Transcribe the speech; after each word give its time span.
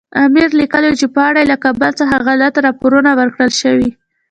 امیر 0.23 0.49
لیکلي 0.59 0.87
وو 0.91 0.99
چې 1.01 1.07
په 1.15 1.21
اړه 1.27 1.39
یې 1.41 1.49
له 1.51 1.57
کابل 1.63 1.89
څخه 1.99 2.15
غلط 2.27 2.53
راپورونه 2.65 3.09
ورکړل 3.19 3.51
شوي. 3.61 3.89